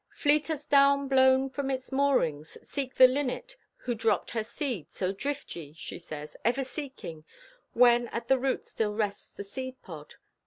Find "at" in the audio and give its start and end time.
8.07-8.27